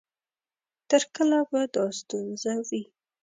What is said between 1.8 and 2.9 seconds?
ستونزه وي؟